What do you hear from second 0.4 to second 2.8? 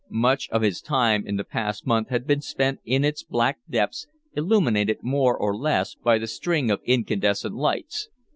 of his time in the past month had been spent